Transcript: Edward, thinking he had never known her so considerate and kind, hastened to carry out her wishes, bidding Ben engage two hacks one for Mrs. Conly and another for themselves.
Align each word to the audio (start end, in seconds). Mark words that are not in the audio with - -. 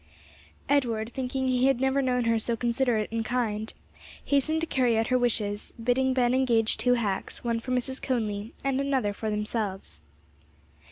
Edward, 0.67 1.11
thinking 1.13 1.47
he 1.47 1.67
had 1.67 1.79
never 1.79 2.01
known 2.01 2.23
her 2.23 2.39
so 2.39 2.55
considerate 2.55 3.11
and 3.11 3.23
kind, 3.23 3.71
hastened 4.25 4.59
to 4.61 4.65
carry 4.65 4.97
out 4.97 5.09
her 5.09 5.17
wishes, 5.19 5.73
bidding 5.73 6.11
Ben 6.11 6.33
engage 6.33 6.75
two 6.75 6.95
hacks 6.95 7.43
one 7.43 7.59
for 7.59 7.69
Mrs. 7.71 8.01
Conly 8.01 8.51
and 8.63 8.81
another 8.81 9.13
for 9.13 9.29
themselves. 9.29 10.01